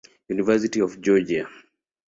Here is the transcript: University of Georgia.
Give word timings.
University 0.29 0.79
of 0.81 0.99
Georgia. 0.99 1.47